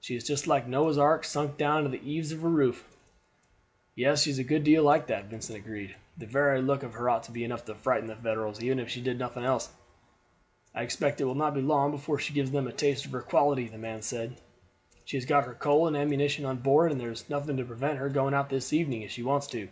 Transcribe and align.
She 0.00 0.16
is 0.16 0.26
just 0.26 0.48
like 0.48 0.66
a 0.66 0.68
Noah's 0.68 0.98
ark 0.98 1.22
sunk 1.24 1.56
down 1.56 1.84
to 1.84 1.88
the 1.90 2.02
eaves 2.04 2.32
of 2.32 2.40
her 2.42 2.48
roof." 2.48 2.88
"Yes, 3.94 4.24
she 4.24 4.30
is 4.30 4.40
a 4.40 4.42
good 4.42 4.64
deal 4.64 4.82
like 4.82 5.06
that," 5.06 5.26
Vincent 5.26 5.56
agreed. 5.56 5.94
"The 6.18 6.26
very 6.26 6.60
look 6.60 6.82
of 6.82 6.94
her 6.94 7.08
ought 7.08 7.22
to 7.26 7.30
be 7.30 7.44
enough 7.44 7.64
to 7.66 7.76
frighten 7.76 8.08
the 8.08 8.16
Federals, 8.16 8.60
even 8.64 8.80
if 8.80 8.88
she 8.90 9.00
did 9.00 9.16
nothing 9.16 9.44
else." 9.44 9.68
"I 10.74 10.82
expect 10.82 11.20
it 11.20 11.24
will 11.26 11.36
not 11.36 11.54
be 11.54 11.62
long 11.62 11.92
before 11.92 12.18
she 12.18 12.32
gives 12.34 12.50
them 12.50 12.66
a 12.66 12.72
taste 12.72 13.06
of 13.06 13.12
her 13.12 13.22
quality," 13.22 13.68
the 13.68 13.78
man 13.78 14.02
said. 14.02 14.34
"She 15.04 15.16
has 15.18 15.24
got 15.24 15.44
her 15.44 15.54
coal 15.54 15.86
and 15.86 15.96
ammunition 15.96 16.44
on 16.46 16.56
board, 16.56 16.90
and 16.90 17.00
there's 17.00 17.30
nothing 17.30 17.56
to 17.58 17.64
prevent 17.64 17.98
her 18.00 18.08
going 18.08 18.34
out 18.34 18.48
this 18.50 18.72
evening 18.72 19.02
if 19.02 19.12
she 19.12 19.22
wants 19.22 19.46
to." 19.46 19.68